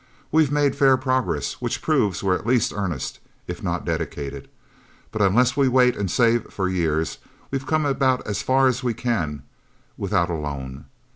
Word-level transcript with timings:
We've 0.31 0.51
made 0.51 0.75
fair 0.75 0.97
progress, 0.97 1.61
which 1.61 1.79
proves 1.83 2.23
we're 2.23 2.33
at 2.33 2.47
least 2.47 2.73
earnest, 2.75 3.19
if 3.45 3.61
not 3.61 3.85
dedicated. 3.85 4.49
But 5.11 5.21
unless 5.21 5.55
we 5.55 5.67
wait 5.67 5.95
and 5.95 6.09
save 6.09 6.51
for 6.51 6.67
years, 6.67 7.19
we've 7.51 7.67
come 7.67 7.85
about 7.85 8.25
as 8.25 8.41
far 8.41 8.65
as 8.65 8.83
we 8.83 8.95
can, 8.95 9.43
without 9.99 10.31
a 10.31 10.33
loan. 10.33 10.85